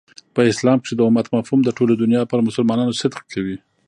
[0.35, 3.57] په اسلام کښي د امت مفهوم د ټولي دنیا پر مسلمانانو صدق کوي.